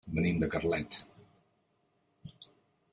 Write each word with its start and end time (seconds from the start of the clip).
Venim 0.19 0.37
de 0.43 0.47
Carlet. 0.55 0.97